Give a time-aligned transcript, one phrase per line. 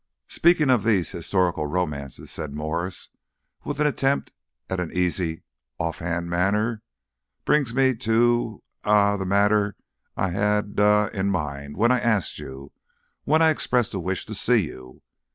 [0.29, 3.09] "Speaking of these historical romances," said Mwres,
[3.63, 4.31] with an attempt
[4.67, 5.43] at an easy,
[5.77, 6.81] off hand manner,
[7.45, 9.75] "brings me ah to the matter
[10.17, 10.61] I ah
[11.05, 12.71] had in mind when I asked you
[13.25, 15.03] when I expressed a wish to see you."